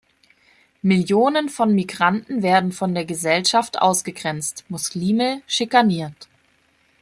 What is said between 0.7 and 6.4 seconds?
Millionen von Migranten werden von der Gesellschaft ausgegrenzt, Muslime schikaniert.